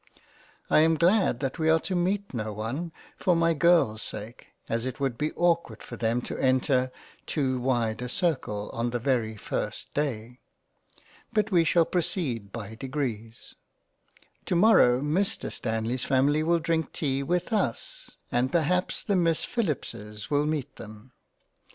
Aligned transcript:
I 0.67 0.79
am 0.79 0.95
glad 0.95 1.41
that 1.41 1.59
we 1.59 1.69
are 1.69 1.79
to 1.81 1.95
meet 1.95 2.33
no 2.33 2.51
one, 2.53 2.91
for 3.17 3.35
my 3.35 3.53
Girls 3.53 4.01
sake, 4.01 4.47
as 4.67 4.83
it 4.83 4.99
would 4.99 5.15
be 5.15 5.31
awkward 5.33 5.83
for 5.83 5.95
them 5.95 6.23
to 6.23 6.35
enter 6.39 6.91
too 7.27 7.59
wide 7.59 8.01
a 8.01 8.09
Circle 8.09 8.71
on 8.73 8.89
the 8.89 8.97
very 8.97 9.37
first 9.37 9.93
day. 9.93 10.39
But 11.31 11.51
we 11.51 11.63
shall 11.63 11.85
proceed 11.85 12.51
by 12.51 12.73
degrees.— 12.73 13.53
Tomorrow 14.47 15.01
Mr 15.01 15.51
Stanly's 15.51 16.03
family 16.03 16.41
will 16.41 16.57
drink 16.57 16.93
tea 16.93 17.21
with 17.21 17.53
us, 17.53 18.09
and 18.31 18.51
perhaps 18.51 19.03
the 19.03 19.15
Miss 19.15 19.43
Phillips's 19.45 20.31
will 20.31 20.47
meet 20.47 20.77
them. 20.77 21.11